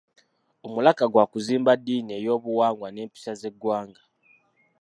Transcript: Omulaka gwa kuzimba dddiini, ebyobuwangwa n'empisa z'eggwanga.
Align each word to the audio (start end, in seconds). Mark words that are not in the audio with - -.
Omulaka 0.65 1.03
gwa 1.13 1.25
kuzimba 1.31 1.71
dddiini, 1.79 2.11
ebyobuwangwa 2.17 2.87
n'empisa 2.91 3.31
z'eggwanga. 3.39 4.03